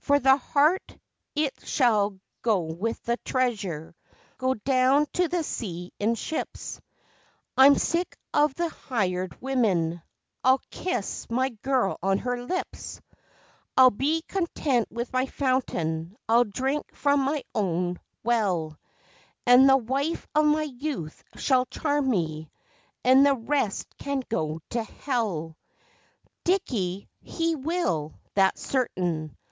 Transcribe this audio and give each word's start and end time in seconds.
For 0.00 0.18
the 0.18 0.36
heart 0.38 0.98
it 1.36 1.52
shall 1.62 2.18
go 2.42 2.62
with 2.62 3.00
the 3.04 3.16
treasure 3.18 3.94
go 4.36 4.54
down 4.54 5.06
to 5.12 5.28
the 5.28 5.44
sea 5.44 5.92
in 6.00 6.16
ships. 6.16 6.80
I'm 7.56 7.76
sick 7.78 8.18
of 8.34 8.54
the 8.56 8.70
hired 8.70 9.40
women 9.40 10.02
I'll 10.42 10.60
kiss 10.72 11.30
my 11.30 11.50
girl 11.62 11.96
on 12.02 12.18
her 12.18 12.42
lips! 12.42 13.00
I'll 13.76 13.92
be 13.92 14.22
content 14.22 14.90
with 14.90 15.12
my 15.12 15.26
fountain, 15.26 16.16
I'll 16.28 16.42
drink 16.42 16.92
from 16.92 17.20
my 17.20 17.44
own 17.54 18.00
well, 18.24 18.76
And 19.46 19.68
the 19.68 19.76
wife 19.76 20.26
of 20.34 20.44
my 20.46 20.64
youth 20.64 21.22
shall 21.36 21.66
charm 21.66 22.10
me 22.10 22.50
an' 23.04 23.22
the 23.22 23.36
rest 23.36 23.86
can 23.96 24.24
go 24.28 24.58
to 24.70 24.82
Hell! 24.82 25.56
(Dickie, 26.42 27.08
he 27.20 27.54
will, 27.54 28.14
that's 28.34 28.60
certain.) 28.66 29.36